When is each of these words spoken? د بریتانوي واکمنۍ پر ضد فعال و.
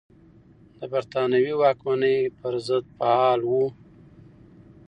د 0.77 0.79
بریتانوي 0.91 1.53
واکمنۍ 1.61 2.17
پر 2.39 2.53
ضد 2.67 2.85
فعال 2.97 3.39
و. 3.45 3.51